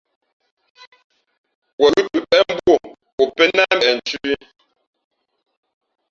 [1.79, 2.77] Wen ghʉ̌ pəpéʼ mbú o,
[3.21, 4.33] o pēn í nά mbeʼ nthʉ̄ ī.